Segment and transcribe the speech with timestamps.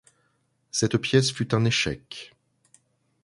[0.71, 2.33] Cette pièce fut un échec.